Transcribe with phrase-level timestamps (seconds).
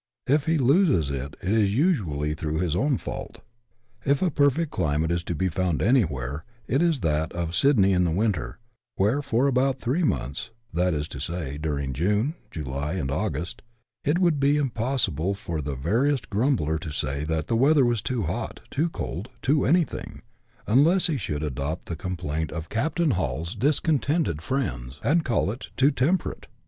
[0.25, 3.41] If he loses it, it is usually through his own fault.
[4.03, 8.03] If a perfect climate is to be found anywhere it is that of Sydney in
[8.03, 8.57] the winter,
[8.95, 13.61] where, for about three months, that is to say, during June, July, and August,
[14.03, 18.23] it would be impossible for the veriest grumbler to say that the weather was too
[18.23, 20.23] hot, too cold, too anything,
[20.65, 25.91] unless he should adopt the complaint of Captain Hall's discontented friends, and call it" too
[25.91, 26.47] temperate."